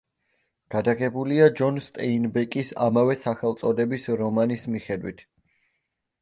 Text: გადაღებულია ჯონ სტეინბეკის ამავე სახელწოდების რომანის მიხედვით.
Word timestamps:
გადაღებულია 0.75 1.49
ჯონ 1.59 1.77
სტეინბეკის 1.87 2.71
ამავე 2.87 3.17
სახელწოდების 3.25 4.09
რომანის 4.23 4.67
მიხედვით. 4.79 5.23